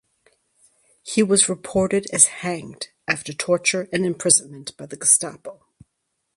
[1.03, 5.67] He was reported as hanged after torture and imprisonment by the Gestapo.